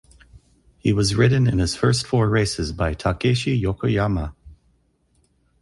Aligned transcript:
He 0.79 0.93
was 0.93 1.13
ridden 1.13 1.45
in 1.45 1.59
his 1.59 1.75
first 1.75 2.07
four 2.07 2.27
races 2.27 2.71
by 2.71 2.95
Takeshi 2.95 3.55
Yokoyama. 3.61 4.33